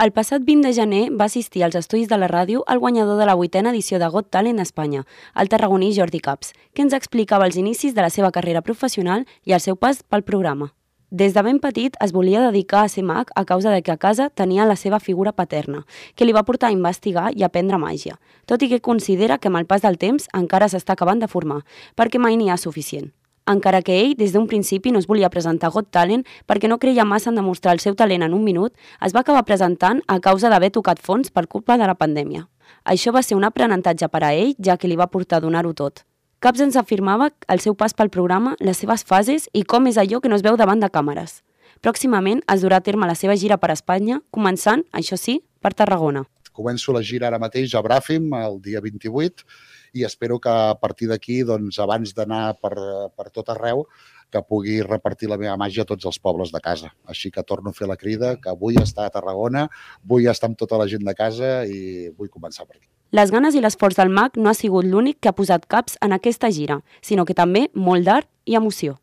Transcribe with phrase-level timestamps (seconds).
[0.00, 3.26] El passat 20 de gener va assistir als estudis de la ràdio el guanyador de
[3.28, 5.02] la vuitena edició de Got Talent Espanya,
[5.36, 9.52] el tarragoní Jordi Caps, que ens explicava els inicis de la seva carrera professional i
[9.52, 10.70] el seu pas pel programa.
[11.10, 13.98] Des de ben petit es volia dedicar a ser mag a causa de que a
[13.98, 18.16] casa tenia la seva figura paterna, que li va portar a investigar i aprendre màgia,
[18.46, 21.66] tot i que considera que amb el pas del temps encara s'està acabant de formar,
[21.94, 23.12] perquè mai n'hi ha suficient
[23.46, 26.78] encara que ell des d'un principi no es volia presentar a Got Talent perquè no
[26.78, 30.20] creia massa en demostrar el seu talent en un minut, es va acabar presentant a
[30.20, 32.46] causa d'haver tocat fons per culpa de la pandèmia.
[32.84, 35.74] Això va ser un aprenentatge per a ell, ja que li va portar a donar-ho
[35.74, 36.04] tot.
[36.40, 40.20] Caps ens afirmava el seu pas pel programa, les seves fases i com és allò
[40.20, 41.42] que no es veu davant de càmeres.
[41.84, 46.24] Pròximament es durà a terme la seva gira per Espanya, començant, això sí, per Tarragona.
[46.56, 49.44] Començo la gira ara mateix a Bràfim, el dia 28,
[49.94, 52.74] i espero que a partir d'aquí, doncs, abans d'anar per,
[53.16, 53.86] per tot arreu,
[54.30, 56.92] que pugui repartir la meva màgia a tots els pobles de casa.
[57.10, 59.66] Així que torno a fer la crida, que vull estar a Tarragona,
[60.06, 62.86] vull estar amb tota la gent de casa i vull començar per aquí.
[63.10, 66.14] Les ganes i l'esforç del mag no ha sigut l'únic que ha posat caps en
[66.14, 69.00] aquesta gira, sinó que també molt d'art i emoció.